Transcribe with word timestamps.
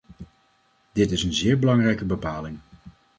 Dit 0.91 1.11
is 1.11 1.23
een 1.23 1.33
zeer 1.33 1.59
belangrijke 1.59 2.05
bepaling. 2.05 2.59